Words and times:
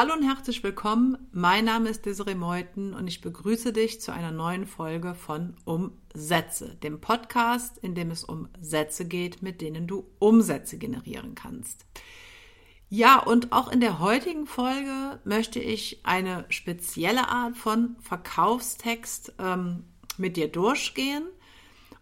Hallo 0.00 0.14
und 0.14 0.22
herzlich 0.22 0.62
willkommen. 0.62 1.28
Mein 1.30 1.66
Name 1.66 1.90
ist 1.90 2.06
Desiree 2.06 2.34
Meuthen 2.34 2.94
und 2.94 3.06
ich 3.06 3.20
begrüße 3.20 3.70
dich 3.74 4.00
zu 4.00 4.14
einer 4.14 4.30
neuen 4.32 4.64
Folge 4.64 5.14
von 5.14 5.54
Umsätze, 5.66 6.76
dem 6.76 7.02
Podcast, 7.02 7.76
in 7.76 7.94
dem 7.94 8.10
es 8.10 8.24
um 8.24 8.48
Sätze 8.62 9.04
geht, 9.04 9.42
mit 9.42 9.60
denen 9.60 9.86
du 9.86 10.10
Umsätze 10.18 10.78
generieren 10.78 11.34
kannst. 11.34 11.84
Ja, 12.88 13.18
und 13.18 13.52
auch 13.52 13.70
in 13.70 13.80
der 13.80 13.98
heutigen 13.98 14.46
Folge 14.46 15.20
möchte 15.24 15.60
ich 15.60 16.00
eine 16.02 16.46
spezielle 16.48 17.28
Art 17.28 17.58
von 17.58 17.96
Verkaufstext 18.00 19.34
ähm, 19.38 19.84
mit 20.16 20.38
dir 20.38 20.48
durchgehen 20.48 21.24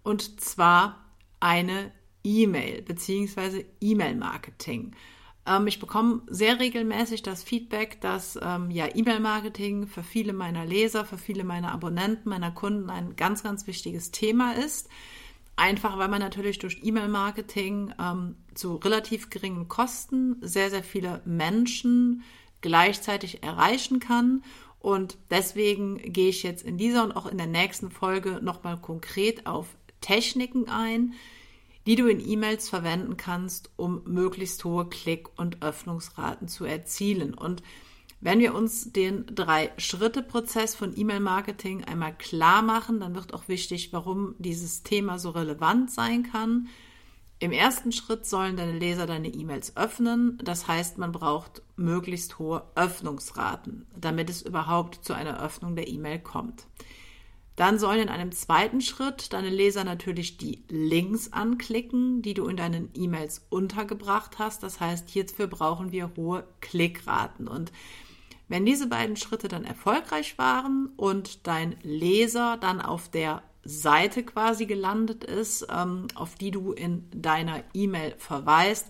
und 0.04 0.40
zwar 0.40 1.04
eine 1.40 1.90
E-Mail 2.22 2.82
bzw. 2.82 3.64
E-Mail-Marketing. 3.80 4.94
Ähm, 5.48 5.66
ich 5.66 5.80
bekomme 5.80 6.22
sehr 6.28 6.60
regelmäßig 6.60 7.22
das 7.22 7.42
Feedback, 7.42 8.00
dass 8.00 8.38
ähm, 8.40 8.70
ja 8.70 8.86
E-Mail-Marketing 8.94 9.86
für 9.86 10.02
viele 10.02 10.32
meiner 10.32 10.64
Leser, 10.66 11.04
für 11.04 11.18
viele 11.18 11.44
meiner 11.44 11.72
Abonnenten, 11.72 12.28
meiner 12.28 12.50
Kunden 12.50 12.90
ein 12.90 13.16
ganz, 13.16 13.42
ganz 13.42 13.66
wichtiges 13.66 14.10
Thema 14.10 14.52
ist. 14.52 14.88
Einfach 15.56 15.98
weil 15.98 16.08
man 16.08 16.20
natürlich 16.20 16.58
durch 16.58 16.80
E-Mail-Marketing 16.84 17.94
ähm, 17.98 18.36
zu 18.54 18.76
relativ 18.76 19.30
geringen 19.30 19.66
Kosten 19.68 20.36
sehr, 20.40 20.70
sehr 20.70 20.84
viele 20.84 21.20
Menschen 21.24 22.22
gleichzeitig 22.60 23.42
erreichen 23.42 23.98
kann. 23.98 24.44
Und 24.80 25.18
deswegen 25.30 25.96
gehe 26.12 26.28
ich 26.28 26.44
jetzt 26.44 26.64
in 26.64 26.78
dieser 26.78 27.02
und 27.02 27.12
auch 27.12 27.26
in 27.26 27.38
der 27.38 27.48
nächsten 27.48 27.90
Folge 27.90 28.38
nochmal 28.42 28.76
konkret 28.76 29.46
auf 29.46 29.66
Techniken 30.00 30.68
ein, 30.68 31.14
die 31.88 31.96
du 31.96 32.06
in 32.06 32.20
E-Mails 32.20 32.68
verwenden 32.68 33.16
kannst, 33.16 33.70
um 33.76 34.02
möglichst 34.04 34.62
hohe 34.62 34.90
Klick- 34.90 35.30
und 35.38 35.62
Öffnungsraten 35.62 36.46
zu 36.46 36.66
erzielen. 36.66 37.32
Und 37.32 37.62
wenn 38.20 38.40
wir 38.40 38.54
uns 38.54 38.92
den 38.92 39.24
Drei-Schritte-Prozess 39.34 40.74
von 40.74 40.94
E-Mail-Marketing 40.94 41.84
einmal 41.84 42.14
klar 42.14 42.60
machen, 42.60 43.00
dann 43.00 43.14
wird 43.14 43.32
auch 43.32 43.48
wichtig, 43.48 43.90
warum 43.94 44.34
dieses 44.38 44.82
Thema 44.82 45.18
so 45.18 45.30
relevant 45.30 45.90
sein 45.90 46.24
kann. 46.24 46.68
Im 47.38 47.52
ersten 47.52 47.90
Schritt 47.90 48.26
sollen 48.26 48.58
deine 48.58 48.78
Leser 48.78 49.06
deine 49.06 49.28
E-Mails 49.28 49.74
öffnen. 49.74 50.38
Das 50.44 50.68
heißt, 50.68 50.98
man 50.98 51.12
braucht 51.12 51.62
möglichst 51.76 52.38
hohe 52.38 52.64
Öffnungsraten, 52.74 53.86
damit 53.96 54.28
es 54.28 54.42
überhaupt 54.42 55.06
zu 55.06 55.14
einer 55.14 55.42
Öffnung 55.42 55.74
der 55.74 55.88
E-Mail 55.88 56.18
kommt. 56.18 56.66
Dann 57.58 57.80
sollen 57.80 58.02
in 58.02 58.08
einem 58.08 58.30
zweiten 58.30 58.80
Schritt 58.80 59.32
deine 59.32 59.50
Leser 59.50 59.82
natürlich 59.82 60.36
die 60.36 60.62
Links 60.68 61.32
anklicken, 61.32 62.22
die 62.22 62.32
du 62.32 62.46
in 62.46 62.56
deinen 62.56 62.88
E-Mails 62.94 63.44
untergebracht 63.50 64.38
hast. 64.38 64.62
Das 64.62 64.78
heißt, 64.78 65.08
hierfür 65.08 65.48
brauchen 65.48 65.90
wir 65.90 66.12
hohe 66.16 66.46
Klickraten. 66.60 67.48
Und 67.48 67.72
wenn 68.46 68.64
diese 68.64 68.86
beiden 68.86 69.16
Schritte 69.16 69.48
dann 69.48 69.64
erfolgreich 69.64 70.38
waren 70.38 70.90
und 70.96 71.48
dein 71.48 71.74
Leser 71.82 72.58
dann 72.58 72.80
auf 72.80 73.08
der 73.08 73.42
Seite 73.64 74.22
quasi 74.22 74.66
gelandet 74.66 75.24
ist, 75.24 75.66
ähm, 75.68 76.06
auf 76.14 76.36
die 76.36 76.52
du 76.52 76.70
in 76.70 77.08
deiner 77.10 77.64
E-Mail 77.74 78.14
verweist, 78.18 78.86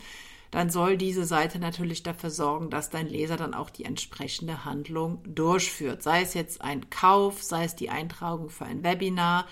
dann 0.50 0.70
soll 0.70 0.96
diese 0.96 1.24
Seite 1.24 1.58
natürlich 1.58 2.02
dafür 2.02 2.30
sorgen, 2.30 2.70
dass 2.70 2.90
dein 2.90 3.06
Leser 3.06 3.36
dann 3.36 3.54
auch 3.54 3.70
die 3.70 3.84
entsprechende 3.84 4.64
Handlung 4.64 5.22
durchführt. 5.26 6.02
Sei 6.02 6.22
es 6.22 6.34
jetzt 6.34 6.62
ein 6.62 6.88
Kauf, 6.90 7.42
sei 7.42 7.64
es 7.64 7.76
die 7.76 7.90
Eintragung 7.90 8.48
für 8.48 8.64
ein 8.64 8.82
Webinar, 8.82 9.46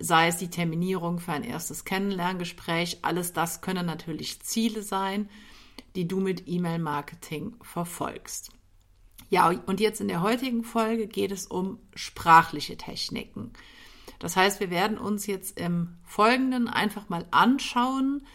sei 0.00 0.28
es 0.28 0.38
die 0.38 0.48
Terminierung 0.48 1.18
für 1.18 1.32
ein 1.32 1.44
erstes 1.44 1.84
Kennenlerngespräch. 1.84 2.98
Alles 3.02 3.32
das 3.32 3.60
können 3.60 3.84
natürlich 3.84 4.40
Ziele 4.40 4.82
sein, 4.82 5.28
die 5.96 6.08
du 6.08 6.20
mit 6.20 6.48
E-Mail-Marketing 6.48 7.56
verfolgst. 7.60 8.50
Ja, 9.28 9.48
und 9.48 9.80
jetzt 9.80 10.00
in 10.00 10.08
der 10.08 10.22
heutigen 10.22 10.64
Folge 10.64 11.06
geht 11.06 11.32
es 11.32 11.46
um 11.46 11.78
sprachliche 11.94 12.76
Techniken. 12.76 13.52
Das 14.18 14.36
heißt, 14.36 14.60
wir 14.60 14.70
werden 14.70 14.98
uns 14.98 15.26
jetzt 15.26 15.58
im 15.58 15.96
Folgenden 16.04 16.68
einfach 16.68 17.08
mal 17.08 17.26
anschauen, 17.30 18.26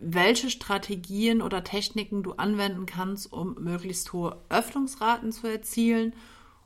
welche 0.00 0.50
Strategien 0.50 1.42
oder 1.42 1.62
Techniken 1.62 2.22
du 2.22 2.32
anwenden 2.32 2.86
kannst, 2.86 3.32
um 3.32 3.54
möglichst 3.60 4.12
hohe 4.12 4.40
Öffnungsraten 4.48 5.32
zu 5.32 5.46
erzielen 5.46 6.14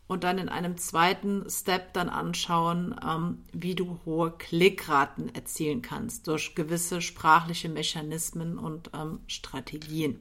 und 0.06 0.24
dann 0.24 0.38
in 0.38 0.48
einem 0.48 0.76
zweiten 0.76 1.48
Step 1.48 1.94
dann 1.94 2.08
anschauen, 2.08 2.94
ähm, 3.04 3.44
wie 3.52 3.74
du 3.74 3.98
hohe 4.04 4.32
Klickraten 4.32 5.34
erzielen 5.34 5.82
kannst 5.82 6.28
durch 6.28 6.54
gewisse 6.54 7.00
sprachliche 7.00 7.68
Mechanismen 7.68 8.58
und 8.58 8.90
ähm, 8.94 9.20
Strategien. 9.26 10.20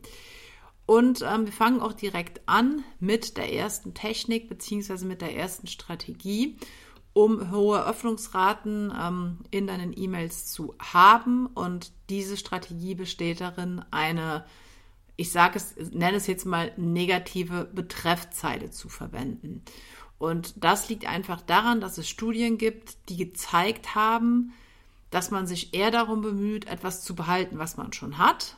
Und 0.85 1.21
ähm, 1.21 1.45
wir 1.45 1.53
fangen 1.53 1.81
auch 1.81 1.93
direkt 1.93 2.41
an 2.45 2.83
mit 2.99 3.37
der 3.37 3.53
ersten 3.53 3.93
Technik 3.93 4.49
beziehungsweise 4.49 5.05
mit 5.05 5.21
der 5.21 5.35
ersten 5.35 5.67
Strategie 5.67 6.57
um 7.13 7.51
hohe 7.51 7.85
Öffnungsraten 7.85 8.91
ähm, 8.99 9.37
in 9.51 9.67
deinen 9.67 9.95
E-Mails 9.95 10.51
zu 10.51 10.75
haben. 10.79 11.45
Und 11.45 11.91
diese 12.09 12.37
Strategie 12.37 12.95
besteht 12.95 13.41
darin, 13.41 13.85
eine, 13.91 14.45
ich 15.15 15.31
sage 15.31 15.57
es, 15.57 15.75
nenne 15.91 16.17
es 16.17 16.27
jetzt 16.27 16.45
mal 16.45 16.71
negative 16.75 17.69
Betreffzeile 17.71 18.71
zu 18.71 18.89
verwenden. 18.89 19.63
Und 20.17 20.63
das 20.63 20.89
liegt 20.89 21.05
einfach 21.05 21.41
daran, 21.41 21.81
dass 21.81 21.97
es 21.97 22.09
Studien 22.09 22.57
gibt, 22.57 23.09
die 23.09 23.17
gezeigt 23.17 23.93
haben, 23.93 24.53
dass 25.11 25.29
man 25.29 25.45
sich 25.45 25.75
eher 25.75 25.91
darum 25.91 26.21
bemüht, 26.21 26.65
etwas 26.65 27.03
zu 27.03 27.13
behalten, 27.13 27.59
was 27.59 27.77
man 27.77 27.93
schon 27.93 28.17
hat, 28.17 28.57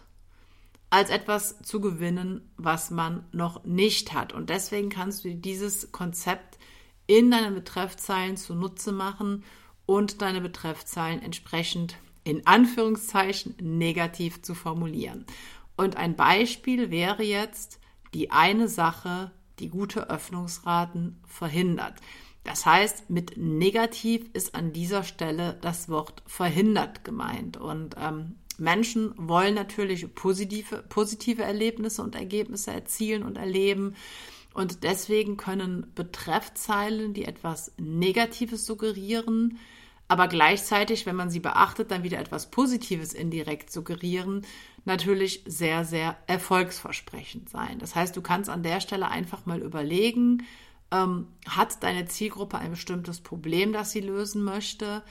als 0.90 1.10
etwas 1.10 1.62
zu 1.62 1.82
gewinnen, 1.82 2.50
was 2.56 2.92
man 2.92 3.26
noch 3.34 3.66
nicht 3.66 4.14
hat. 4.14 4.32
Und 4.32 4.50
deswegen 4.50 4.90
kannst 4.90 5.26
du 5.26 5.36
dieses 5.36 5.92
Konzept 5.92 6.58
in 7.08 7.32
deinen 7.32 7.56
Betreffzeilen 7.56 8.38
zunutze 8.38 8.92
machen 8.92 9.44
und 9.86 10.22
deine 10.22 10.42
Betreffzeilen 10.42 11.22
entsprechend 11.22 11.98
in 12.24 12.46
Anführungszeichen 12.48 13.56
negativ 13.62 14.42
zu 14.42 14.56
formulieren. 14.56 15.26
Und 15.78 15.98
ein 15.98 16.16
Beispiel 16.16 16.90
wäre 16.90 17.24
jetzt 17.24 17.80
die 18.14 18.32
eine 18.32 18.68
Sache, 18.68 19.32
die 19.60 19.70
gute 19.70 20.10
Öffnungsraten 20.10 21.20
verhindert. 21.28 21.96
Das 22.44 22.66
heißt, 22.66 23.10
mit 23.10 23.38
negativ 23.38 24.30
ist 24.34 24.56
an 24.56 24.72
dieser 24.72 25.04
Stelle 25.04 25.58
das 25.62 25.90
Wort 25.90 26.24
verhindert 26.26 27.04
gemeint. 27.04 27.58
Und 27.58 27.96
ähm, 28.00 28.36
Menschen 28.58 29.14
wollen 29.18 29.56
natürlich 29.56 30.14
positive, 30.14 30.84
positive 30.88 31.44
Erlebnisse 31.44 32.02
und 32.02 32.16
Ergebnisse 32.16 32.72
erzielen 32.72 33.24
und 33.24 33.38
erleben. 33.38 33.96
Und 34.56 34.86
deswegen 34.86 35.36
können 35.36 35.92
Betreffzeilen, 35.96 37.14
die 37.14 37.26
etwas 37.26 37.74
Negatives 37.78 38.66
suggerieren, 38.66 39.60
aber 40.08 40.30
gleichzeitig, 40.30 41.06
wenn 41.06 41.18
man 41.18 41.30
sie 41.30 41.42
beachtet, 41.42 41.92
dann 41.92 42.04
wieder 42.04 42.20
etwas 42.20 42.50
Positives 42.52 43.14
indirekt 43.14 43.70
suggerieren, 43.70 44.46
natürlich 44.86 45.44
sehr, 45.46 45.84
sehr 45.84 46.16
erfolgsversprechend 46.28 47.50
sein. 47.50 47.80
Das 47.80 47.96
heißt, 47.96 48.16
du 48.16 48.22
kannst 48.22 48.50
an 48.50 48.64
der 48.64 48.80
Stelle 48.80 49.10
einfach 49.10 49.46
mal 49.46 49.62
überlegen, 49.62 50.46
ähm, 50.90 51.28
hat 51.50 51.84
deine 51.84 52.06
Zielgruppe 52.06 52.58
ein 52.58 52.72
bestimmtes 52.72 53.20
Problem, 53.20 53.74
das 53.74 53.92
sie 53.92 54.00
lösen 54.00 54.42
möchte? 54.42 55.04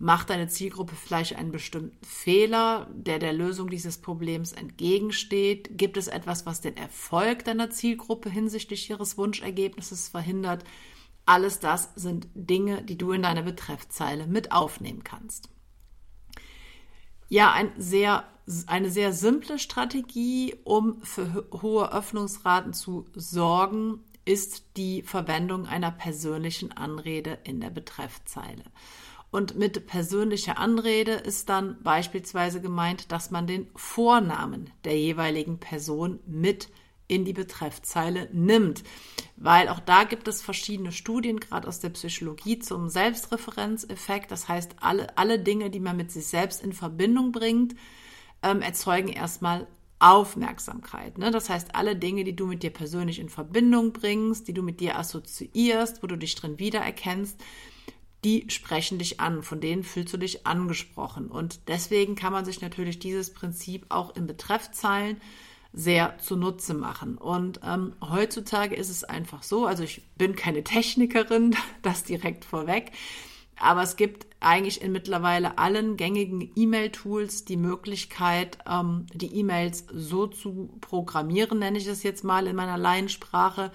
Macht 0.00 0.30
deine 0.30 0.46
Zielgruppe 0.46 0.94
vielleicht 0.94 1.34
einen 1.34 1.50
bestimmten 1.50 1.98
Fehler, 2.06 2.88
der 2.94 3.18
der 3.18 3.32
Lösung 3.32 3.68
dieses 3.68 3.98
Problems 3.98 4.52
entgegensteht? 4.52 5.76
Gibt 5.76 5.96
es 5.96 6.06
etwas, 6.06 6.46
was 6.46 6.60
den 6.60 6.76
Erfolg 6.76 7.44
deiner 7.44 7.70
Zielgruppe 7.70 8.30
hinsichtlich 8.30 8.88
ihres 8.88 9.18
Wunschergebnisses 9.18 10.08
verhindert? 10.08 10.62
Alles 11.26 11.58
das 11.58 11.92
sind 11.96 12.28
Dinge, 12.34 12.82
die 12.82 12.96
du 12.96 13.10
in 13.10 13.22
deine 13.22 13.42
Betreffzeile 13.42 14.28
mit 14.28 14.52
aufnehmen 14.52 15.02
kannst. 15.02 15.48
Ja, 17.28 17.52
ein 17.52 17.72
sehr, 17.76 18.24
eine 18.66 18.90
sehr 18.90 19.12
simple 19.12 19.58
Strategie, 19.58 20.54
um 20.62 21.02
für 21.02 21.48
hohe 21.60 21.92
Öffnungsraten 21.92 22.72
zu 22.72 23.04
sorgen, 23.14 24.04
ist 24.24 24.76
die 24.76 25.02
Verwendung 25.02 25.66
einer 25.66 25.90
persönlichen 25.90 26.70
Anrede 26.72 27.38
in 27.44 27.60
der 27.60 27.70
Betreffzeile. 27.70 28.64
Und 29.30 29.56
mit 29.56 29.86
persönlicher 29.86 30.58
Anrede 30.58 31.12
ist 31.12 31.48
dann 31.48 31.82
beispielsweise 31.82 32.60
gemeint, 32.60 33.12
dass 33.12 33.30
man 33.30 33.46
den 33.46 33.68
Vornamen 33.74 34.70
der 34.84 34.98
jeweiligen 34.98 35.58
Person 35.58 36.20
mit 36.26 36.68
in 37.08 37.24
die 37.24 37.32
Betreffzeile 37.32 38.28
nimmt. 38.32 38.84
Weil 39.36 39.68
auch 39.68 39.80
da 39.80 40.04
gibt 40.04 40.28
es 40.28 40.42
verschiedene 40.42 40.92
Studien, 40.92 41.40
gerade 41.40 41.66
aus 41.66 41.80
der 41.80 41.90
Psychologie, 41.90 42.58
zum 42.58 42.88
Selbstreferenzeffekt. 42.88 44.30
Das 44.30 44.48
heißt, 44.48 44.76
alle, 44.80 45.16
alle 45.16 45.38
Dinge, 45.38 45.70
die 45.70 45.80
man 45.80 45.96
mit 45.96 46.10
sich 46.10 46.26
selbst 46.26 46.62
in 46.62 46.72
Verbindung 46.72 47.32
bringt, 47.32 47.74
ähm, 48.42 48.62
erzeugen 48.62 49.08
erstmal 49.08 49.66
Aufmerksamkeit. 49.98 51.18
Ne? 51.18 51.30
Das 51.30 51.50
heißt, 51.50 51.74
alle 51.74 51.96
Dinge, 51.96 52.24
die 52.24 52.36
du 52.36 52.46
mit 52.46 52.62
dir 52.62 52.70
persönlich 52.70 53.18
in 53.18 53.28
Verbindung 53.28 53.92
bringst, 53.92 54.46
die 54.46 54.54
du 54.54 54.62
mit 54.62 54.80
dir 54.80 54.98
assoziierst, 54.98 56.02
wo 56.02 56.06
du 56.06 56.16
dich 56.16 56.34
drin 56.34 56.58
wiedererkennst, 56.58 57.40
die 58.24 58.46
sprechen 58.48 58.98
dich 58.98 59.20
an, 59.20 59.42
von 59.42 59.60
denen 59.60 59.84
fühlst 59.84 60.12
du 60.12 60.16
dich 60.16 60.46
angesprochen. 60.46 61.28
Und 61.28 61.68
deswegen 61.68 62.16
kann 62.16 62.32
man 62.32 62.44
sich 62.44 62.60
natürlich 62.60 62.98
dieses 62.98 63.32
Prinzip 63.32 63.86
auch 63.90 64.14
in 64.16 64.26
Betreffzeilen 64.26 65.20
sehr 65.72 66.18
zunutze 66.18 66.74
machen. 66.74 67.18
Und 67.18 67.60
ähm, 67.64 67.94
heutzutage 68.00 68.74
ist 68.74 68.88
es 68.88 69.04
einfach 69.04 69.42
so, 69.42 69.66
also 69.66 69.84
ich 69.84 70.02
bin 70.16 70.34
keine 70.34 70.64
Technikerin, 70.64 71.54
das 71.82 72.04
direkt 72.04 72.44
vorweg, 72.44 72.92
aber 73.60 73.82
es 73.82 73.96
gibt 73.96 74.26
eigentlich 74.40 74.82
in 74.82 74.92
mittlerweile 74.92 75.58
allen 75.58 75.96
gängigen 75.96 76.52
E-Mail-Tools 76.54 77.44
die 77.44 77.56
Möglichkeit, 77.56 78.58
ähm, 78.68 79.06
die 79.12 79.34
E-Mails 79.34 79.86
so 79.92 80.26
zu 80.26 80.70
programmieren, 80.80 81.58
nenne 81.58 81.78
ich 81.78 81.86
es 81.86 82.02
jetzt 82.02 82.24
mal 82.24 82.46
in 82.46 82.56
meiner 82.56 82.78
Laiensprache, 82.78 83.72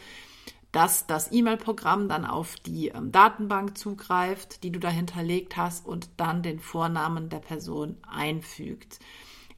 dass 0.74 1.06
das 1.08 1.32
E-Mail-Programm 1.32 2.10
dann 2.10 2.26
auf 2.26 2.56
die 2.58 2.90
ähm, 2.90 3.12
Datenbank 3.12 3.78
zugreift, 3.78 4.64
die 4.64 4.72
du 4.72 4.80
da 4.80 4.90
hinterlegt 4.90 5.56
hast 5.56 5.86
und 5.86 6.10
dann 6.18 6.44
den 6.44 6.60
Vornamen 6.60 7.30
der 7.30 7.40
Person 7.40 7.96
einfügt. 8.10 9.00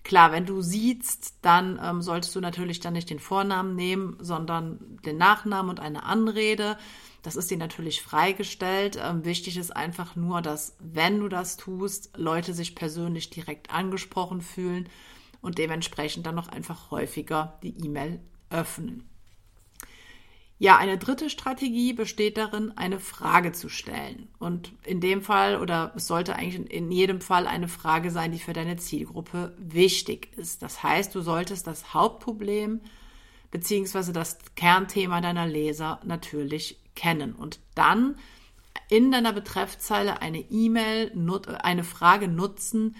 Klar, 0.03 0.33
wenn 0.33 0.45
du 0.45 0.61
siehst, 0.61 1.35
dann 1.41 1.79
ähm, 1.81 2.01
solltest 2.03 2.35
du 2.35 2.41
natürlich 2.41 2.81
dann 2.81 2.93
nicht 2.93 3.09
den 3.09 3.19
Vornamen 3.19 3.75
nehmen, 3.75 4.17
sondern 4.19 4.99
den 5.05 5.17
Nachnamen 5.17 5.71
und 5.71 5.79
eine 5.79 6.03
Anrede. 6.03 6.77
Das 7.23 7.37
ist 7.37 7.49
dir 7.49 7.57
natürlich 7.57 8.01
freigestellt. 8.01 8.99
Ähm, 9.01 9.23
wichtig 9.23 9.57
ist 9.57 9.75
einfach 9.75 10.17
nur, 10.17 10.41
dass 10.41 10.75
wenn 10.79 11.21
du 11.21 11.29
das 11.29 11.55
tust, 11.55 12.11
Leute 12.17 12.53
sich 12.53 12.75
persönlich 12.75 13.29
direkt 13.29 13.73
angesprochen 13.73 14.41
fühlen 14.41 14.89
und 15.41 15.57
dementsprechend 15.59 16.25
dann 16.25 16.35
noch 16.35 16.49
einfach 16.49 16.91
häufiger 16.91 17.57
die 17.63 17.75
E-Mail 17.85 18.19
öffnen. 18.49 19.09
Ja, 20.57 20.77
eine 20.77 20.97
dritte 20.97 21.29
Strategie 21.29 21.91
besteht 21.91 22.37
darin, 22.37 22.71
eine 22.77 22.99
Frage 22.99 23.51
zu 23.51 23.67
stellen. 23.67 24.29
Und 24.39 24.71
in 24.83 25.01
dem 25.01 25.21
Fall, 25.21 25.59
oder 25.59 25.91
es 25.95 26.07
sollte 26.07 26.35
eigentlich 26.35 26.71
in 26.71 26.91
jedem 26.91 27.19
Fall 27.19 27.45
eine 27.45 27.67
Frage 27.67 28.09
sein, 28.09 28.31
die 28.31 28.39
für 28.39 28.53
deine 28.53 28.77
Zielgruppe 28.77 29.53
wichtig 29.57 30.29
ist. 30.37 30.61
Das 30.61 30.81
heißt, 30.81 31.13
du 31.13 31.21
solltest 31.21 31.67
das 31.67 31.93
Hauptproblem 31.93 32.79
beziehungsweise 33.51 34.13
das 34.13 34.37
Kernthema 34.55 35.19
deiner 35.19 35.45
Leser 35.45 35.99
natürlich 36.03 36.79
kennen 36.95 37.33
und 37.33 37.59
dann 37.73 38.15
in 38.89 39.11
deiner 39.11 39.33
Betreffzeile 39.33 40.21
eine 40.21 40.39
E-Mail, 40.39 41.11
eine 41.61 41.83
Frage 41.83 42.27
nutzen, 42.27 42.95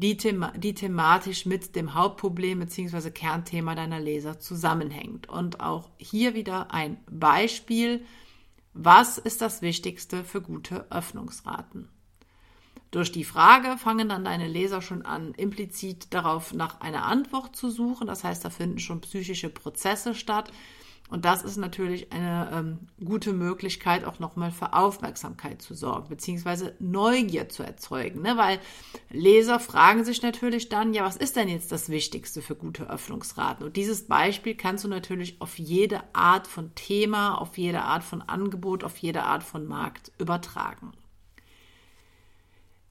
die, 0.00 0.16
thema 0.16 0.52
die 0.56 0.74
thematisch 0.74 1.44
mit 1.44 1.76
dem 1.76 1.94
Hauptproblem 1.94 2.60
bzw. 2.60 3.10
Kernthema 3.10 3.74
deiner 3.74 4.00
Leser 4.00 4.40
zusammenhängt. 4.40 5.28
Und 5.28 5.60
auch 5.60 5.90
hier 5.98 6.34
wieder 6.34 6.72
ein 6.72 6.96
Beispiel. 7.10 8.04
Was 8.72 9.18
ist 9.18 9.42
das 9.42 9.62
Wichtigste 9.62 10.24
für 10.24 10.40
gute 10.40 10.90
Öffnungsraten? 10.90 11.88
Durch 12.90 13.12
die 13.12 13.24
Frage 13.24 13.76
fangen 13.78 14.08
dann 14.08 14.24
deine 14.24 14.48
Leser 14.48 14.82
schon 14.82 15.04
an, 15.04 15.34
implizit 15.34 16.12
darauf 16.12 16.54
nach 16.54 16.80
einer 16.80 17.04
Antwort 17.04 17.54
zu 17.54 17.70
suchen. 17.70 18.06
Das 18.06 18.24
heißt, 18.24 18.44
da 18.44 18.50
finden 18.50 18.78
schon 18.78 19.00
psychische 19.02 19.50
Prozesse 19.50 20.14
statt, 20.14 20.50
und 21.10 21.24
das 21.24 21.42
ist 21.42 21.56
natürlich 21.56 22.12
eine 22.12 22.50
ähm, 22.52 22.78
gute 23.04 23.32
Möglichkeit, 23.32 24.04
auch 24.04 24.20
nochmal 24.20 24.52
für 24.52 24.72
Aufmerksamkeit 24.72 25.60
zu 25.60 25.74
sorgen, 25.74 26.08
beziehungsweise 26.08 26.74
Neugier 26.78 27.48
zu 27.48 27.64
erzeugen. 27.64 28.22
Ne? 28.22 28.36
Weil 28.36 28.60
Leser 29.10 29.58
fragen 29.58 30.04
sich 30.04 30.22
natürlich 30.22 30.68
dann, 30.68 30.94
ja, 30.94 31.04
was 31.04 31.16
ist 31.16 31.34
denn 31.34 31.48
jetzt 31.48 31.72
das 31.72 31.88
Wichtigste 31.88 32.42
für 32.42 32.54
gute 32.54 32.88
Öffnungsraten? 32.88 33.66
Und 33.66 33.76
dieses 33.76 34.06
Beispiel 34.06 34.54
kannst 34.54 34.84
du 34.84 34.88
natürlich 34.88 35.40
auf 35.40 35.58
jede 35.58 36.00
Art 36.12 36.46
von 36.46 36.74
Thema, 36.76 37.34
auf 37.34 37.58
jede 37.58 37.82
Art 37.82 38.04
von 38.04 38.22
Angebot, 38.22 38.84
auf 38.84 38.96
jede 38.98 39.24
Art 39.24 39.42
von 39.42 39.66
Markt 39.66 40.12
übertragen. 40.18 40.92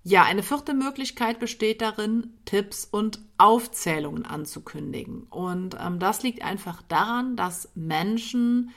Ja, 0.04 0.24
eine 0.24 0.44
vierte 0.44 0.74
Möglichkeit 0.74 1.40
besteht 1.40 1.82
darin, 1.82 2.34
Tipps 2.46 2.86
und 2.86 3.20
Aufzählungen 3.38 4.26
anzukündigen. 4.26 5.24
Und 5.24 5.76
ähm, 5.80 6.00
das 6.00 6.24
liegt 6.24 6.42
einfach 6.42 6.82
daran, 6.84 7.36
dass 7.36 7.70
Menschen 7.76 8.72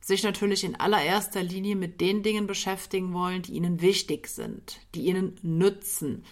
sich 0.00 0.22
natürlich 0.22 0.64
in 0.64 0.76
allererster 0.76 1.42
Linie 1.42 1.76
mit 1.76 2.00
den 2.00 2.22
Dingen 2.22 2.46
beschäftigen 2.46 3.12
wollen, 3.12 3.42
die 3.42 3.52
ihnen 3.52 3.80
wichtig 3.80 4.28
sind, 4.28 4.80
die 4.94 5.02
ihnen 5.02 5.36
nützen. 5.42 6.24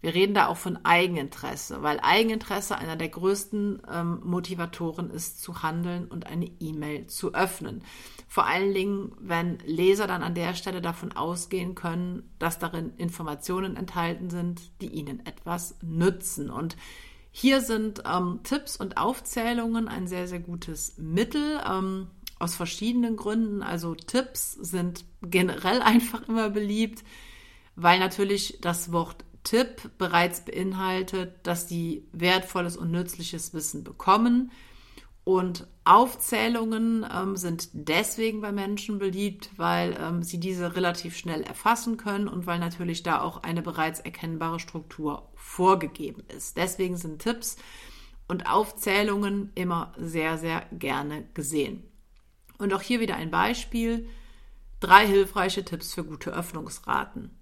Wir 0.00 0.14
reden 0.14 0.34
da 0.34 0.46
auch 0.46 0.56
von 0.56 0.84
Eigeninteresse, 0.84 1.82
weil 1.82 1.98
Eigeninteresse 2.00 2.78
einer 2.78 2.96
der 2.96 3.08
größten 3.08 3.82
ähm, 3.92 4.20
Motivatoren 4.24 5.10
ist, 5.10 5.42
zu 5.42 5.62
handeln 5.62 6.06
und 6.06 6.26
eine 6.26 6.46
E-Mail 6.60 7.08
zu 7.08 7.34
öffnen. 7.34 7.82
Vor 8.28 8.46
allen 8.46 8.74
Dingen, 8.74 9.12
wenn 9.18 9.58
Leser 9.64 10.06
dann 10.06 10.22
an 10.22 10.34
der 10.34 10.54
Stelle 10.54 10.80
davon 10.80 11.12
ausgehen 11.12 11.74
können, 11.74 12.30
dass 12.38 12.58
darin 12.58 12.92
Informationen 12.96 13.76
enthalten 13.76 14.30
sind, 14.30 14.80
die 14.80 14.88
ihnen 14.88 15.26
etwas 15.26 15.76
nützen. 15.82 16.48
Und 16.50 16.76
hier 17.30 17.60
sind 17.60 18.02
ähm, 18.06 18.40
Tipps 18.44 18.76
und 18.76 18.98
Aufzählungen 18.98 19.88
ein 19.88 20.06
sehr, 20.06 20.28
sehr 20.28 20.40
gutes 20.40 20.96
Mittel. 20.98 21.60
Ähm, 21.68 22.08
aus 22.38 22.54
verschiedenen 22.54 23.16
Gründen. 23.16 23.62
Also 23.62 23.94
Tipps 23.94 24.52
sind 24.52 25.04
generell 25.22 25.82
einfach 25.82 26.28
immer 26.28 26.50
beliebt, 26.50 27.04
weil 27.76 27.98
natürlich 27.98 28.58
das 28.60 28.92
Wort 28.92 29.24
Tipp 29.48 29.90
bereits 29.96 30.44
beinhaltet, 30.44 31.36
dass 31.42 31.68
sie 31.68 32.06
wertvolles 32.12 32.76
und 32.76 32.90
nützliches 32.90 33.54
Wissen 33.54 33.82
bekommen. 33.82 34.52
Und 35.24 35.66
Aufzählungen 35.84 37.06
ähm, 37.10 37.34
sind 37.34 37.70
deswegen 37.72 38.42
bei 38.42 38.52
Menschen 38.52 38.98
beliebt, 38.98 39.48
weil 39.56 39.96
ähm, 39.98 40.22
sie 40.22 40.38
diese 40.38 40.76
relativ 40.76 41.16
schnell 41.16 41.42
erfassen 41.42 41.96
können 41.96 42.28
und 42.28 42.46
weil 42.46 42.58
natürlich 42.58 43.02
da 43.02 43.22
auch 43.22 43.42
eine 43.42 43.62
bereits 43.62 44.00
erkennbare 44.00 44.60
Struktur 44.60 45.30
vorgegeben 45.34 46.24
ist. 46.36 46.58
Deswegen 46.58 46.98
sind 46.98 47.22
Tipps 47.22 47.56
und 48.26 48.50
Aufzählungen 48.50 49.50
immer 49.54 49.94
sehr, 49.96 50.36
sehr 50.36 50.66
gerne 50.72 51.24
gesehen. 51.32 51.84
Und 52.58 52.74
auch 52.74 52.82
hier 52.82 53.00
wieder 53.00 53.16
ein 53.16 53.30
Beispiel. 53.30 54.10
Drei 54.80 55.06
hilfreiche 55.06 55.64
Tipps 55.64 55.94
für 55.94 56.04
gute 56.04 56.34
Öffnungsraten. 56.34 57.37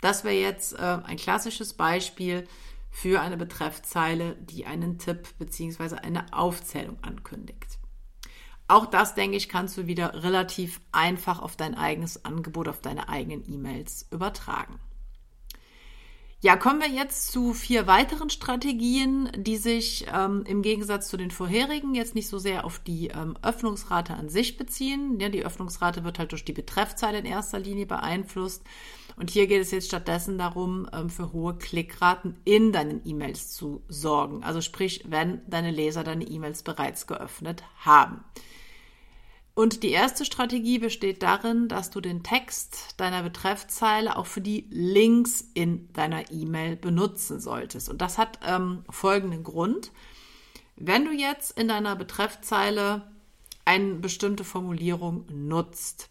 Das 0.00 0.24
wäre 0.24 0.34
jetzt 0.34 0.72
äh, 0.74 0.98
ein 1.04 1.16
klassisches 1.16 1.74
Beispiel 1.74 2.46
für 2.90 3.20
eine 3.20 3.36
Betreffzeile, 3.36 4.36
die 4.40 4.66
einen 4.66 4.98
Tipp 4.98 5.28
bzw. 5.38 5.96
eine 5.96 6.32
Aufzählung 6.32 6.98
ankündigt. 7.02 7.78
Auch 8.68 8.86
das, 8.86 9.14
denke 9.14 9.36
ich, 9.36 9.48
kannst 9.48 9.76
du 9.76 9.86
wieder 9.86 10.22
relativ 10.22 10.80
einfach 10.92 11.40
auf 11.40 11.56
dein 11.56 11.74
eigenes 11.74 12.24
Angebot, 12.24 12.68
auf 12.68 12.80
deine 12.80 13.08
eigenen 13.08 13.44
E-Mails 13.50 14.06
übertragen. 14.12 14.78
Ja, 16.42 16.56
kommen 16.56 16.80
wir 16.80 16.88
jetzt 16.88 17.32
zu 17.32 17.52
vier 17.52 17.86
weiteren 17.86 18.30
Strategien, 18.30 19.30
die 19.36 19.58
sich 19.58 20.06
ähm, 20.10 20.44
im 20.46 20.62
Gegensatz 20.62 21.08
zu 21.08 21.18
den 21.18 21.30
vorherigen 21.30 21.94
jetzt 21.94 22.14
nicht 22.14 22.28
so 22.28 22.38
sehr 22.38 22.64
auf 22.64 22.78
die 22.78 23.08
ähm, 23.08 23.36
Öffnungsrate 23.42 24.14
an 24.14 24.30
sich 24.30 24.56
beziehen. 24.56 25.20
Ja, 25.20 25.28
die 25.28 25.44
Öffnungsrate 25.44 26.02
wird 26.02 26.18
halt 26.18 26.32
durch 26.32 26.46
die 26.46 26.54
Betreffzeile 26.54 27.18
in 27.18 27.26
erster 27.26 27.58
Linie 27.58 27.84
beeinflusst. 27.84 28.62
Und 29.20 29.28
hier 29.28 29.46
geht 29.46 29.60
es 29.60 29.70
jetzt 29.70 29.88
stattdessen 29.88 30.38
darum, 30.38 30.88
ähm, 30.94 31.10
für 31.10 31.30
hohe 31.34 31.54
Klickraten 31.54 32.40
in 32.46 32.72
deinen 32.72 33.02
E-Mails 33.06 33.52
zu 33.52 33.82
sorgen. 33.86 34.42
Also 34.42 34.62
sprich, 34.62 35.04
wenn 35.08 35.42
deine 35.46 35.70
Leser 35.70 36.04
deine 36.04 36.24
E-Mails 36.24 36.62
bereits 36.62 37.06
geöffnet 37.06 37.62
haben. 37.84 38.24
Und 39.52 39.82
die 39.82 39.90
erste 39.90 40.24
Strategie 40.24 40.78
besteht 40.78 41.22
darin, 41.22 41.68
dass 41.68 41.90
du 41.90 42.00
den 42.00 42.22
Text 42.22 42.94
deiner 42.96 43.22
Betreffzeile 43.22 44.16
auch 44.16 44.24
für 44.24 44.40
die 44.40 44.66
Links 44.70 45.44
in 45.52 45.92
deiner 45.92 46.30
E-Mail 46.32 46.76
benutzen 46.76 47.40
solltest. 47.40 47.90
Und 47.90 48.00
das 48.00 48.16
hat 48.16 48.38
ähm, 48.46 48.84
folgenden 48.88 49.44
Grund. 49.44 49.92
Wenn 50.76 51.04
du 51.04 51.12
jetzt 51.12 51.58
in 51.58 51.68
deiner 51.68 51.94
Betreffzeile 51.94 53.02
eine 53.66 53.96
bestimmte 53.96 54.44
Formulierung 54.44 55.26
nutzt 55.30 56.08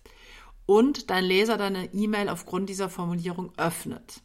und 0.69 1.09
dein 1.09 1.23
Leser 1.23 1.57
deine 1.57 1.95
E-Mail 1.95 2.29
aufgrund 2.29 2.69
dieser 2.69 2.91
Formulierung 2.91 3.51
öffnet, 3.57 4.21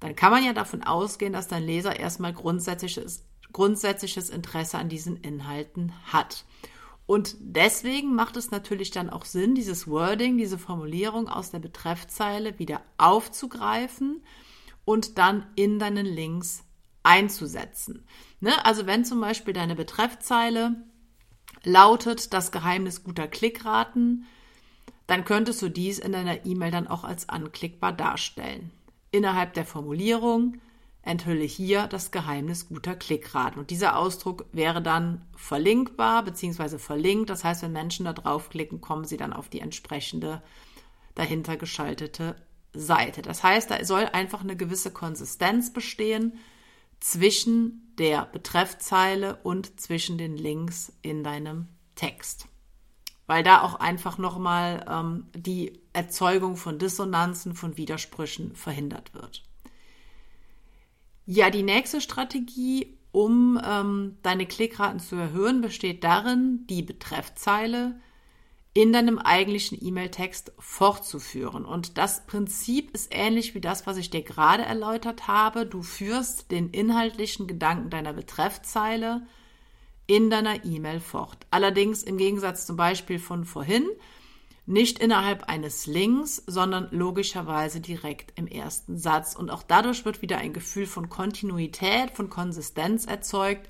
dann 0.00 0.16
kann 0.16 0.32
man 0.32 0.42
ja 0.42 0.54
davon 0.54 0.82
ausgehen, 0.82 1.34
dass 1.34 1.48
dein 1.48 1.64
Leser 1.64 2.00
erstmal 2.00 2.32
grundsätzliches, 2.32 3.26
grundsätzliches 3.52 4.30
Interesse 4.30 4.78
an 4.78 4.88
diesen 4.88 5.18
Inhalten 5.18 5.92
hat. 6.10 6.46
Und 7.04 7.36
deswegen 7.40 8.14
macht 8.14 8.38
es 8.38 8.50
natürlich 8.50 8.90
dann 8.90 9.10
auch 9.10 9.26
Sinn, 9.26 9.54
dieses 9.54 9.86
Wording, 9.86 10.38
diese 10.38 10.56
Formulierung 10.56 11.28
aus 11.28 11.50
der 11.50 11.58
Betreffzeile 11.58 12.58
wieder 12.58 12.80
aufzugreifen 12.96 14.24
und 14.86 15.18
dann 15.18 15.44
in 15.56 15.78
deinen 15.78 16.06
Links 16.06 16.64
einzusetzen. 17.02 18.06
Ne? 18.40 18.64
Also 18.64 18.86
wenn 18.86 19.04
zum 19.04 19.20
Beispiel 19.20 19.52
deine 19.52 19.76
Betreffzeile 19.76 20.86
lautet 21.64 22.32
das 22.32 22.50
Geheimnis 22.50 23.04
guter 23.04 23.28
Klickraten, 23.28 24.24
dann 25.10 25.24
könntest 25.24 25.60
du 25.60 25.68
dies 25.68 25.98
in 25.98 26.12
deiner 26.12 26.46
E-Mail 26.46 26.70
dann 26.70 26.86
auch 26.86 27.02
als 27.02 27.28
anklickbar 27.28 27.92
darstellen. 27.92 28.70
Innerhalb 29.10 29.54
der 29.54 29.64
Formulierung 29.64 30.58
enthülle 31.02 31.42
hier 31.42 31.88
das 31.88 32.12
Geheimnis 32.12 32.68
guter 32.68 32.94
Klickraten. 32.94 33.58
Und 33.58 33.70
dieser 33.70 33.96
Ausdruck 33.96 34.46
wäre 34.52 34.80
dann 34.80 35.26
verlinkbar 35.34 36.24
bzw. 36.24 36.78
verlinkt. 36.78 37.28
Das 37.28 37.42
heißt, 37.42 37.62
wenn 37.62 37.72
Menschen 37.72 38.04
da 38.04 38.12
draufklicken, 38.12 38.80
kommen 38.80 39.04
sie 39.04 39.16
dann 39.16 39.32
auf 39.32 39.48
die 39.48 39.58
entsprechende 39.58 40.42
dahinter 41.16 41.56
geschaltete 41.56 42.36
Seite. 42.72 43.20
Das 43.20 43.42
heißt, 43.42 43.68
da 43.68 43.84
soll 43.84 44.04
einfach 44.04 44.42
eine 44.42 44.54
gewisse 44.54 44.92
Konsistenz 44.92 45.72
bestehen 45.72 46.34
zwischen 47.00 47.94
der 47.98 48.26
Betreffzeile 48.26 49.40
und 49.42 49.80
zwischen 49.80 50.18
den 50.18 50.36
Links 50.36 50.92
in 51.02 51.24
deinem 51.24 51.66
Text. 51.96 52.46
Weil 53.30 53.44
da 53.44 53.62
auch 53.62 53.76
einfach 53.76 54.18
nochmal 54.18 54.84
ähm, 54.90 55.28
die 55.36 55.78
Erzeugung 55.92 56.56
von 56.56 56.80
Dissonanzen, 56.80 57.54
von 57.54 57.76
Widersprüchen 57.76 58.56
verhindert 58.56 59.14
wird. 59.14 59.44
Ja, 61.26 61.48
die 61.50 61.62
nächste 61.62 62.00
Strategie, 62.00 62.98
um 63.12 63.56
ähm, 63.64 64.16
deine 64.24 64.46
Klickraten 64.46 64.98
zu 64.98 65.14
erhöhen, 65.14 65.60
besteht 65.60 66.02
darin, 66.02 66.66
die 66.68 66.82
Betreffzeile 66.82 68.00
in 68.74 68.92
deinem 68.92 69.20
eigentlichen 69.20 69.78
E-Mail-Text 69.80 70.50
fortzuführen. 70.58 71.64
Und 71.64 71.98
das 71.98 72.26
Prinzip 72.26 72.90
ist 72.96 73.14
ähnlich 73.14 73.54
wie 73.54 73.60
das, 73.60 73.86
was 73.86 73.96
ich 73.96 74.10
dir 74.10 74.22
gerade 74.22 74.64
erläutert 74.64 75.28
habe. 75.28 75.66
Du 75.66 75.84
führst 75.84 76.50
den 76.50 76.70
inhaltlichen 76.70 77.46
Gedanken 77.46 77.90
deiner 77.90 78.12
Betreffzeile 78.12 79.22
in 80.10 80.28
deiner 80.28 80.64
E-Mail 80.64 80.98
fort. 80.98 81.46
Allerdings 81.52 82.02
im 82.02 82.18
Gegensatz 82.18 82.66
zum 82.66 82.74
Beispiel 82.74 83.20
von 83.20 83.44
vorhin, 83.44 83.86
nicht 84.66 84.98
innerhalb 84.98 85.44
eines 85.44 85.86
Links, 85.86 86.42
sondern 86.48 86.88
logischerweise 86.90 87.80
direkt 87.80 88.36
im 88.36 88.48
ersten 88.48 88.98
Satz. 88.98 89.36
Und 89.36 89.50
auch 89.50 89.62
dadurch 89.62 90.04
wird 90.04 90.20
wieder 90.20 90.38
ein 90.38 90.52
Gefühl 90.52 90.86
von 90.86 91.10
Kontinuität, 91.10 92.10
von 92.10 92.28
Konsistenz 92.28 93.04
erzeugt. 93.04 93.68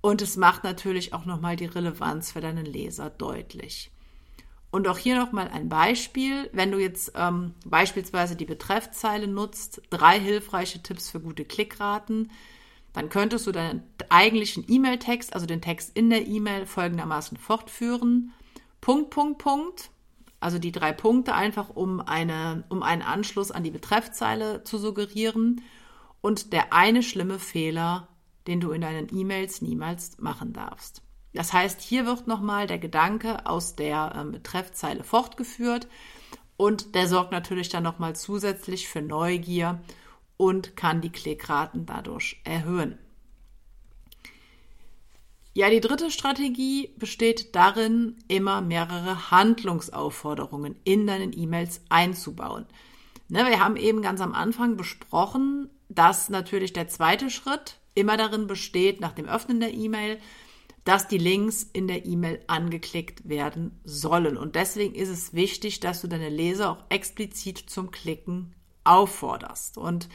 Und 0.00 0.22
es 0.22 0.36
macht 0.36 0.62
natürlich 0.62 1.14
auch 1.14 1.24
nochmal 1.24 1.56
die 1.56 1.66
Relevanz 1.66 2.30
für 2.30 2.40
deinen 2.40 2.64
Leser 2.64 3.10
deutlich. 3.10 3.90
Und 4.70 4.86
auch 4.86 4.98
hier 4.98 5.18
nochmal 5.18 5.48
ein 5.48 5.68
Beispiel. 5.68 6.48
Wenn 6.52 6.70
du 6.70 6.78
jetzt 6.78 7.10
ähm, 7.16 7.54
beispielsweise 7.66 8.36
die 8.36 8.44
Betreffzeile 8.44 9.26
nutzt, 9.26 9.82
drei 9.90 10.20
hilfreiche 10.20 10.80
Tipps 10.80 11.10
für 11.10 11.18
gute 11.18 11.44
Klickraten, 11.44 12.30
dann 12.92 13.08
könntest 13.08 13.46
du 13.46 13.52
deinen 13.52 13.82
eigentlichen 14.08 14.64
E-Mail-Text, 14.68 15.34
also 15.34 15.46
den 15.46 15.62
Text 15.62 15.96
in 15.96 16.10
der 16.10 16.26
E-Mail, 16.26 16.66
folgendermaßen 16.66 17.36
fortführen. 17.38 18.32
Punkt, 18.80 19.10
Punkt, 19.10 19.38
Punkt. 19.38 19.90
Also 20.40 20.58
die 20.58 20.72
drei 20.72 20.92
Punkte 20.92 21.34
einfach, 21.34 21.70
um, 21.70 22.00
eine, 22.00 22.64
um 22.68 22.82
einen 22.82 23.02
Anschluss 23.02 23.50
an 23.50 23.62
die 23.62 23.70
Betreffzeile 23.70 24.64
zu 24.64 24.76
suggerieren. 24.76 25.62
Und 26.20 26.52
der 26.52 26.72
eine 26.72 27.02
schlimme 27.02 27.38
Fehler, 27.38 28.08
den 28.46 28.60
du 28.60 28.72
in 28.72 28.82
deinen 28.82 29.08
E-Mails 29.14 29.62
niemals 29.62 30.18
machen 30.18 30.52
darfst. 30.52 31.02
Das 31.32 31.52
heißt, 31.52 31.80
hier 31.80 32.04
wird 32.06 32.26
nochmal 32.26 32.66
der 32.66 32.78
Gedanke 32.78 33.46
aus 33.46 33.74
der 33.74 34.12
ähm, 34.16 34.32
Betreffzeile 34.32 35.02
fortgeführt 35.02 35.88
und 36.56 36.94
der 36.94 37.08
sorgt 37.08 37.32
natürlich 37.32 37.70
dann 37.70 37.82
nochmal 37.82 38.14
zusätzlich 38.14 38.88
für 38.88 39.00
Neugier 39.00 39.80
und 40.42 40.74
kann 40.74 41.00
die 41.00 41.12
Klickraten 41.12 41.86
dadurch 41.86 42.40
erhöhen. 42.42 42.98
Ja, 45.54 45.70
die 45.70 45.80
dritte 45.80 46.10
Strategie 46.10 46.90
besteht 46.96 47.54
darin, 47.54 48.16
immer 48.26 48.60
mehrere 48.60 49.30
Handlungsaufforderungen 49.30 50.74
in 50.82 51.06
deinen 51.06 51.32
E-Mails 51.32 51.82
einzubauen. 51.90 52.66
Ne, 53.28 53.46
wir 53.46 53.64
haben 53.64 53.76
eben 53.76 54.02
ganz 54.02 54.20
am 54.20 54.34
Anfang 54.34 54.76
besprochen, 54.76 55.70
dass 55.88 56.28
natürlich 56.28 56.72
der 56.72 56.88
zweite 56.88 57.30
Schritt 57.30 57.76
immer 57.94 58.16
darin 58.16 58.48
besteht, 58.48 59.00
nach 59.00 59.12
dem 59.12 59.28
Öffnen 59.28 59.60
der 59.60 59.72
E-Mail 59.72 60.18
dass 60.84 61.06
die 61.06 61.18
Links 61.18 61.62
in 61.72 61.86
der 61.86 62.06
E-Mail 62.06 62.42
angeklickt 62.48 63.28
werden 63.28 63.78
sollen. 63.84 64.36
Und 64.36 64.56
deswegen 64.56 64.96
ist 64.96 65.10
es 65.10 65.32
wichtig, 65.32 65.78
dass 65.78 66.00
du 66.00 66.08
deine 66.08 66.28
Leser 66.28 66.72
auch 66.72 66.82
explizit 66.88 67.58
zum 67.70 67.92
Klicken 67.92 68.52
aufforderst. 68.84 69.78
Und 69.78 70.08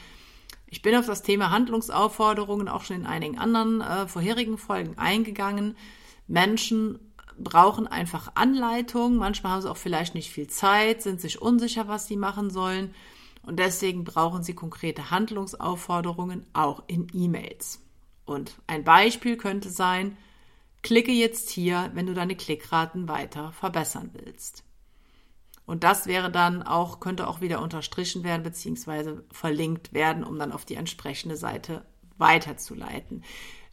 ich 0.66 0.82
bin 0.82 0.94
auf 0.94 1.06
das 1.06 1.22
Thema 1.22 1.50
Handlungsaufforderungen 1.50 2.68
auch 2.68 2.84
schon 2.84 2.96
in 2.96 3.06
einigen 3.06 3.38
anderen 3.38 3.80
äh, 3.80 4.06
vorherigen 4.06 4.58
Folgen 4.58 4.98
eingegangen. 4.98 5.76
Menschen 6.26 6.98
brauchen 7.38 7.86
einfach 7.86 8.32
Anleitung. 8.34 9.16
Manchmal 9.16 9.52
haben 9.52 9.62
sie 9.62 9.70
auch 9.70 9.76
vielleicht 9.76 10.14
nicht 10.14 10.30
viel 10.30 10.48
Zeit, 10.48 11.02
sind 11.02 11.20
sich 11.20 11.40
unsicher, 11.40 11.88
was 11.88 12.06
sie 12.06 12.16
machen 12.16 12.50
sollen. 12.50 12.94
Und 13.42 13.58
deswegen 13.58 14.04
brauchen 14.04 14.42
sie 14.42 14.54
konkrete 14.54 15.10
Handlungsaufforderungen 15.10 16.44
auch 16.52 16.82
in 16.86 17.06
E-Mails. 17.14 17.80
Und 18.26 18.56
ein 18.66 18.84
Beispiel 18.84 19.38
könnte 19.38 19.70
sein, 19.70 20.18
Klicke 20.82 21.12
jetzt 21.12 21.48
hier, 21.50 21.90
wenn 21.94 22.06
du 22.06 22.14
deine 22.14 22.36
Klickraten 22.36 23.08
weiter 23.08 23.52
verbessern 23.52 24.10
willst. 24.12 24.64
Und 25.68 25.84
das 25.84 26.06
wäre 26.06 26.30
dann 26.30 26.62
auch, 26.62 26.98
könnte 26.98 27.28
auch 27.28 27.42
wieder 27.42 27.60
unterstrichen 27.60 28.24
werden 28.24 28.42
bzw. 28.42 29.20
verlinkt 29.30 29.92
werden, 29.92 30.24
um 30.24 30.38
dann 30.38 30.50
auf 30.50 30.64
die 30.64 30.76
entsprechende 30.76 31.36
Seite 31.36 31.84
weiterzuleiten. 32.16 33.22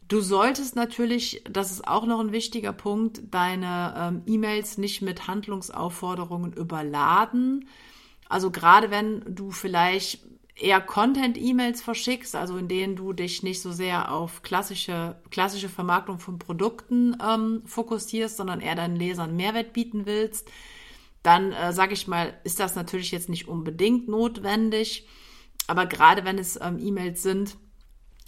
Du 0.06 0.20
solltest 0.20 0.76
natürlich, 0.76 1.42
das 1.50 1.70
ist 1.70 1.88
auch 1.88 2.04
noch 2.04 2.20
ein 2.20 2.32
wichtiger 2.32 2.74
Punkt, 2.74 3.22
deine 3.30 3.94
ähm, 3.96 4.22
E-Mails 4.26 4.76
nicht 4.76 5.00
mit 5.00 5.26
Handlungsaufforderungen 5.26 6.52
überladen. 6.52 7.66
Also 8.28 8.50
gerade 8.50 8.90
wenn 8.90 9.22
du 9.34 9.50
vielleicht 9.50 10.20
eher 10.54 10.82
Content-E-Mails 10.82 11.80
verschickst, 11.80 12.36
also 12.36 12.58
in 12.58 12.68
denen 12.68 12.96
du 12.96 13.14
dich 13.14 13.42
nicht 13.42 13.62
so 13.62 13.72
sehr 13.72 14.12
auf 14.12 14.42
klassische, 14.42 15.16
klassische 15.30 15.70
Vermarktung 15.70 16.18
von 16.18 16.38
Produkten 16.38 17.16
ähm, 17.26 17.62
fokussierst, 17.64 18.36
sondern 18.36 18.60
eher 18.60 18.74
deinen 18.74 18.96
Lesern 18.96 19.34
Mehrwert 19.34 19.72
bieten 19.72 20.04
willst, 20.04 20.50
dann 21.26 21.52
äh, 21.52 21.72
sage 21.72 21.92
ich 21.92 22.06
mal, 22.06 22.38
ist 22.44 22.60
das 22.60 22.76
natürlich 22.76 23.10
jetzt 23.10 23.28
nicht 23.28 23.48
unbedingt 23.48 24.08
notwendig. 24.08 25.06
Aber 25.66 25.86
gerade 25.86 26.24
wenn 26.24 26.38
es 26.38 26.58
ähm, 26.62 26.78
E-Mails 26.78 27.22
sind, 27.22 27.56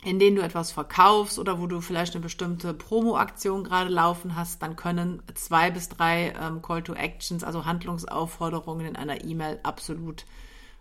in 0.05 0.19
denen 0.19 0.37
du 0.37 0.43
etwas 0.43 0.73
verkaufst 0.73 1.39
oder 1.39 1.61
wo 1.61 1.67
du 1.67 1.81
vielleicht 1.81 2.15
eine 2.15 2.23
bestimmte 2.23 2.75
Promo-Aktion 2.75 3.65
gerade 3.65 3.91
laufen 3.91 4.37
hast, 4.37 4.63
dann 4.63 4.77
können 4.77 5.23
zwei 5.35 5.71
bis 5.71 5.89
drei 5.89 6.33
ähm, 6.41 6.63
Call 6.63 6.83
to 6.83 6.95
Actions, 6.95 7.45
also 7.45 7.65
Handlungsaufforderungen 7.65 8.87
in 8.87 8.97
einer 8.97 9.25
E-Mail 9.25 9.61
absolut 9.63 10.25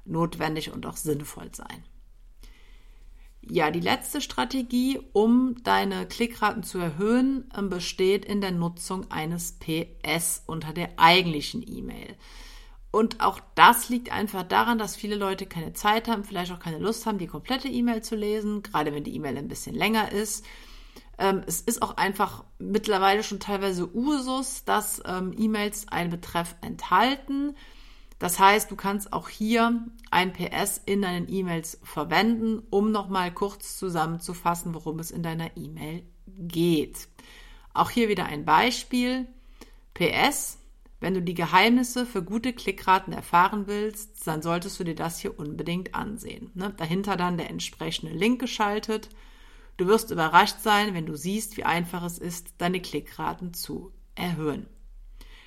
notwendig 0.05 0.71
und 0.71 0.85
auch 0.85 0.97
sinnvoll 0.97 1.49
sein. 1.53 1.83
Ja, 3.49 3.71
die 3.71 3.79
letzte 3.79 4.19
Strategie, 4.19 4.99
um 5.13 5.55
deine 5.63 6.05
Klickraten 6.05 6.63
zu 6.63 6.79
erhöhen, 6.79 7.49
ähm, 7.57 7.69
besteht 7.69 8.25
in 8.25 8.41
der 8.41 8.51
Nutzung 8.51 9.09
eines 9.09 9.53
PS 9.53 10.43
unter 10.47 10.73
der 10.73 10.89
eigentlichen 10.97 11.63
E-Mail. 11.65 12.15
Und 12.91 13.21
auch 13.21 13.39
das 13.55 13.89
liegt 13.89 14.11
einfach 14.11 14.43
daran, 14.43 14.77
dass 14.77 14.95
viele 14.95 15.15
Leute 15.15 15.45
keine 15.45 15.73
Zeit 15.73 16.07
haben, 16.07 16.23
vielleicht 16.23 16.51
auch 16.51 16.59
keine 16.59 16.79
Lust 16.79 17.05
haben, 17.05 17.19
die 17.19 17.27
komplette 17.27 17.67
E-Mail 17.67 18.01
zu 18.01 18.15
lesen, 18.15 18.63
gerade 18.63 18.93
wenn 18.93 19.03
die 19.03 19.15
E-Mail 19.15 19.37
ein 19.37 19.47
bisschen 19.47 19.75
länger 19.75 20.11
ist. 20.11 20.45
Ähm, 21.17 21.41
es 21.45 21.61
ist 21.61 21.81
auch 21.81 21.97
einfach 21.97 22.43
mittlerweile 22.59 23.23
schon 23.23 23.39
teilweise 23.39 23.93
Usus, 23.95 24.65
dass 24.65 25.01
ähm, 25.05 25.33
E-Mails 25.37 25.87
einen 25.87 26.11
Betreff 26.11 26.55
enthalten 26.61 27.55
das 28.19 28.39
heißt, 28.39 28.71
du 28.71 28.75
kannst 28.75 29.13
auch 29.13 29.29
hier 29.29 29.85
ein 30.09 30.33
PS 30.33 30.81
in 30.85 31.03
deinen 31.03 31.31
E-Mails 31.31 31.79
verwenden, 31.83 32.63
um 32.69 32.91
nochmal 32.91 33.31
kurz 33.31 33.77
zusammenzufassen, 33.77 34.73
worum 34.73 34.99
es 34.99 35.11
in 35.11 35.21
deiner 35.21 35.55
E-Mail 35.55 36.03
geht. 36.25 37.07
Auch 37.73 37.91
hier 37.91 38.09
wieder 38.09 38.25
ein 38.25 38.43
Beispiel. 38.43 39.27
PS, 39.93 40.57
wenn 40.99 41.13
du 41.13 41.21
die 41.21 41.35
Geheimnisse 41.35 42.07
für 42.07 42.23
gute 42.23 42.53
Klickraten 42.53 43.13
erfahren 43.13 43.67
willst, 43.67 44.25
dann 44.25 44.41
solltest 44.41 44.79
du 44.79 44.83
dir 44.83 44.95
das 44.95 45.19
hier 45.19 45.37
unbedingt 45.37 45.93
ansehen. 45.93 46.49
Ne? 46.55 46.73
Dahinter 46.75 47.17
dann 47.17 47.37
der 47.37 47.51
entsprechende 47.51 48.13
Link 48.13 48.39
geschaltet. 48.39 49.09
Du 49.77 49.85
wirst 49.85 50.09
überrascht 50.09 50.59
sein, 50.59 50.95
wenn 50.95 51.05
du 51.05 51.15
siehst, 51.15 51.55
wie 51.55 51.65
einfach 51.65 52.03
es 52.03 52.17
ist, 52.17 52.55
deine 52.57 52.81
Klickraten 52.81 53.53
zu 53.53 53.91
erhöhen. 54.15 54.65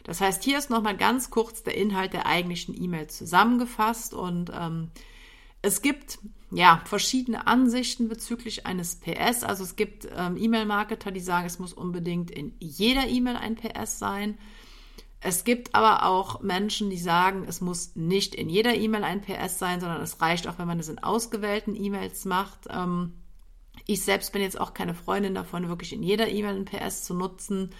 Das 0.04 0.20
heißt, 0.20 0.42
hier 0.42 0.58
ist 0.58 0.70
nochmal 0.70 0.96
ganz 0.96 1.30
kurz 1.30 1.62
der 1.62 1.76
Inhalt 1.76 2.12
der 2.12 2.26
eigentlichen 2.26 2.80
E-Mail 2.80 3.08
zusammengefasst 3.08 4.14
und 4.14 4.50
ähm, 4.54 4.90
es 5.62 5.82
gibt 5.82 6.18
ja 6.50 6.82
verschiedene 6.84 7.46
Ansichten 7.46 8.08
bezüglich 8.08 8.66
eines 8.66 8.96
PS. 8.96 9.44
Also 9.44 9.62
es 9.62 9.76
gibt 9.76 10.08
ähm, 10.16 10.36
E-Mail-Marketer, 10.36 11.10
die 11.10 11.20
sagen, 11.20 11.46
es 11.46 11.58
muss 11.58 11.72
unbedingt 11.72 12.30
in 12.30 12.54
jeder 12.58 13.06
E-Mail 13.06 13.36
ein 13.36 13.56
PS 13.56 13.98
sein. 13.98 14.38
Es 15.20 15.44
gibt 15.44 15.74
aber 15.74 16.06
auch 16.06 16.40
Menschen, 16.40 16.88
die 16.88 16.98
sagen, 16.98 17.44
es 17.46 17.60
muss 17.60 17.94
nicht 17.94 18.34
in 18.34 18.48
jeder 18.48 18.74
E-Mail 18.74 19.04
ein 19.04 19.20
PS 19.20 19.58
sein, 19.58 19.80
sondern 19.80 20.00
es 20.00 20.20
reicht 20.22 20.48
auch, 20.48 20.58
wenn 20.58 20.66
man 20.66 20.80
es 20.80 20.88
in 20.88 20.98
ausgewählten 20.98 21.76
E-Mails 21.76 22.24
macht. 22.24 22.60
Ähm, 22.70 23.12
ich 23.86 24.02
selbst 24.02 24.32
bin 24.32 24.40
jetzt 24.40 24.58
auch 24.58 24.72
keine 24.72 24.94
Freundin 24.94 25.34
davon, 25.34 25.68
wirklich 25.68 25.92
in 25.92 26.02
jeder 26.02 26.28
E-Mail 26.28 26.56
ein 26.56 26.64
PS 26.64 27.04
zu 27.04 27.14
nutzen. 27.14 27.70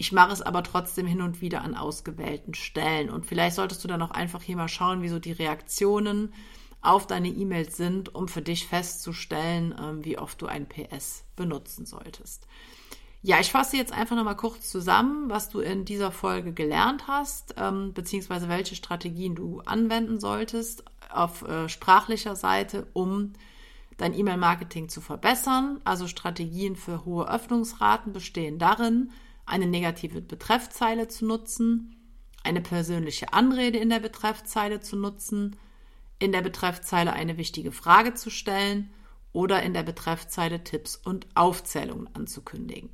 Ich 0.00 0.12
mache 0.12 0.32
es 0.32 0.40
aber 0.40 0.62
trotzdem 0.62 1.06
hin 1.06 1.20
und 1.20 1.42
wieder 1.42 1.60
an 1.60 1.74
ausgewählten 1.74 2.54
Stellen. 2.54 3.10
Und 3.10 3.26
vielleicht 3.26 3.54
solltest 3.54 3.84
du 3.84 3.88
dann 3.88 4.00
auch 4.00 4.12
einfach 4.12 4.40
hier 4.40 4.56
mal 4.56 4.66
schauen, 4.66 5.02
wie 5.02 5.10
so 5.10 5.18
die 5.18 5.30
Reaktionen 5.30 6.32
auf 6.80 7.06
deine 7.06 7.28
E-Mails 7.28 7.76
sind, 7.76 8.14
um 8.14 8.26
für 8.26 8.40
dich 8.40 8.66
festzustellen, 8.66 9.74
ähm, 9.78 10.02
wie 10.02 10.16
oft 10.16 10.40
du 10.40 10.46
ein 10.46 10.66
PS 10.66 11.24
benutzen 11.36 11.84
solltest. 11.84 12.46
Ja, 13.20 13.40
ich 13.40 13.52
fasse 13.52 13.76
jetzt 13.76 13.92
einfach 13.92 14.16
nochmal 14.16 14.38
kurz 14.38 14.70
zusammen, 14.70 15.28
was 15.28 15.50
du 15.50 15.60
in 15.60 15.84
dieser 15.84 16.12
Folge 16.12 16.54
gelernt 16.54 17.06
hast, 17.06 17.56
ähm, 17.58 17.92
beziehungsweise 17.92 18.48
welche 18.48 18.76
Strategien 18.76 19.34
du 19.34 19.60
anwenden 19.66 20.18
solltest 20.18 20.82
auf 21.10 21.42
äh, 21.42 21.68
sprachlicher 21.68 22.36
Seite, 22.36 22.86
um 22.94 23.34
dein 23.98 24.18
E-Mail-Marketing 24.18 24.88
zu 24.88 25.02
verbessern. 25.02 25.78
Also 25.84 26.06
Strategien 26.06 26.74
für 26.74 27.04
hohe 27.04 27.30
Öffnungsraten 27.30 28.14
bestehen 28.14 28.58
darin, 28.58 29.10
eine 29.50 29.66
negative 29.66 30.20
Betreffzeile 30.20 31.08
zu 31.08 31.26
nutzen, 31.26 31.96
eine 32.42 32.60
persönliche 32.60 33.32
Anrede 33.32 33.78
in 33.78 33.90
der 33.90 34.00
Betreffzeile 34.00 34.80
zu 34.80 34.96
nutzen, 34.96 35.56
in 36.18 36.32
der 36.32 36.42
Betreffzeile 36.42 37.12
eine 37.12 37.36
wichtige 37.36 37.72
Frage 37.72 38.14
zu 38.14 38.30
stellen 38.30 38.90
oder 39.32 39.62
in 39.62 39.74
der 39.74 39.82
Betreffzeile 39.82 40.64
Tipps 40.64 40.96
und 40.96 41.26
Aufzählungen 41.34 42.08
anzukündigen. 42.14 42.90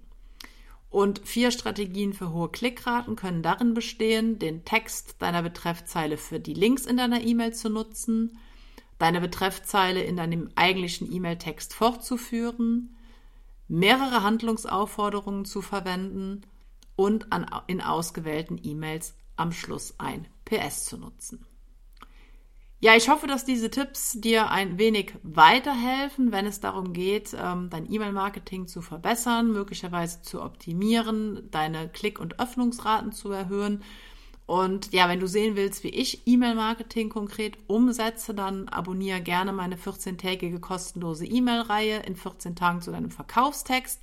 Und 0.90 1.20
vier 1.26 1.50
Strategien 1.50 2.12
für 2.12 2.32
hohe 2.32 2.48
Klickraten 2.48 3.16
können 3.16 3.42
darin 3.42 3.74
bestehen, 3.74 4.38
den 4.38 4.64
Text 4.64 5.16
deiner 5.18 5.42
Betreffzeile 5.42 6.16
für 6.16 6.40
die 6.40 6.54
Links 6.54 6.86
in 6.86 6.96
deiner 6.96 7.20
E-Mail 7.20 7.52
zu 7.52 7.68
nutzen, 7.68 8.38
deine 8.98 9.20
Betreffzeile 9.20 10.02
in 10.02 10.16
deinem 10.16 10.50
eigentlichen 10.54 11.12
E-Mail-Text 11.12 11.74
fortzuführen, 11.74 12.95
mehrere 13.68 14.22
Handlungsaufforderungen 14.22 15.44
zu 15.44 15.62
verwenden 15.62 16.42
und 16.94 17.32
an, 17.32 17.46
in 17.66 17.80
ausgewählten 17.80 18.58
E-Mails 18.62 19.14
am 19.36 19.52
Schluss 19.52 19.94
ein 19.98 20.26
PS 20.44 20.86
zu 20.86 20.96
nutzen. 20.96 21.44
Ja, 22.78 22.94
ich 22.94 23.08
hoffe, 23.08 23.26
dass 23.26 23.46
diese 23.46 23.70
Tipps 23.70 24.20
dir 24.20 24.50
ein 24.50 24.78
wenig 24.78 25.14
weiterhelfen, 25.22 26.30
wenn 26.30 26.44
es 26.44 26.60
darum 26.60 26.92
geht, 26.92 27.34
ähm, 27.38 27.70
dein 27.70 27.90
E-Mail-Marketing 27.90 28.68
zu 28.68 28.82
verbessern, 28.82 29.50
möglicherweise 29.50 30.20
zu 30.20 30.42
optimieren, 30.42 31.48
deine 31.50 31.88
Klick- 31.88 32.20
und 32.20 32.38
Öffnungsraten 32.38 33.12
zu 33.12 33.32
erhöhen. 33.32 33.82
Und 34.46 34.92
ja, 34.92 35.08
wenn 35.08 35.18
du 35.18 35.26
sehen 35.26 35.56
willst, 35.56 35.82
wie 35.82 35.88
ich 35.88 36.26
E-Mail-Marketing 36.26 37.08
konkret 37.08 37.58
umsetze, 37.66 38.32
dann 38.32 38.68
abonniere 38.68 39.20
gerne 39.20 39.52
meine 39.52 39.76
14-tägige 39.76 40.60
kostenlose 40.60 41.26
E-Mail-Reihe 41.26 41.98
in 42.06 42.14
14 42.14 42.54
Tagen 42.54 42.80
zu 42.80 42.92
deinem 42.92 43.10
Verkaufstext. 43.10 44.00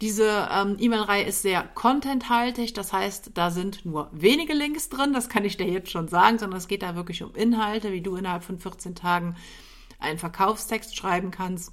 Diese 0.00 0.48
ähm, 0.50 0.76
E-Mail-Reihe 0.78 1.24
ist 1.24 1.42
sehr 1.42 1.62
contenthaltig, 1.62 2.74
das 2.74 2.92
heißt, 2.92 3.30
da 3.34 3.50
sind 3.50 3.86
nur 3.86 4.10
wenige 4.12 4.52
Links 4.52 4.88
drin, 4.90 5.14
das 5.14 5.28
kann 5.30 5.44
ich 5.44 5.56
dir 5.56 5.68
jetzt 5.68 5.90
schon 5.90 6.08
sagen, 6.08 6.38
sondern 6.38 6.58
es 6.58 6.68
geht 6.68 6.82
da 6.82 6.96
wirklich 6.96 7.22
um 7.22 7.34
Inhalte, 7.34 7.92
wie 7.92 8.02
du 8.02 8.16
innerhalb 8.16 8.44
von 8.44 8.58
14 8.58 8.94
Tagen 8.94 9.36
einen 9.98 10.18
Verkaufstext 10.18 10.96
schreiben 10.96 11.30
kannst. 11.30 11.72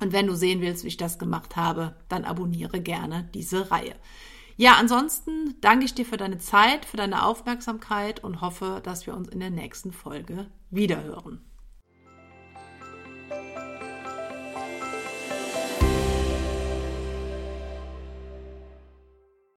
Und 0.00 0.12
wenn 0.12 0.28
du 0.28 0.36
sehen 0.36 0.60
willst, 0.60 0.84
wie 0.84 0.88
ich 0.88 0.96
das 0.96 1.18
gemacht 1.18 1.56
habe, 1.56 1.96
dann 2.08 2.24
abonniere 2.24 2.80
gerne 2.80 3.28
diese 3.34 3.70
Reihe. 3.72 3.96
Ja, 4.60 4.74
ansonsten 4.74 5.54
danke 5.60 5.84
ich 5.84 5.94
dir 5.94 6.04
für 6.04 6.16
deine 6.16 6.38
Zeit, 6.38 6.84
für 6.84 6.96
deine 6.96 7.24
Aufmerksamkeit 7.24 8.24
und 8.24 8.40
hoffe, 8.40 8.80
dass 8.82 9.06
wir 9.06 9.14
uns 9.14 9.28
in 9.28 9.38
der 9.38 9.50
nächsten 9.50 9.92
Folge 9.92 10.46
wiederhören. 10.70 11.47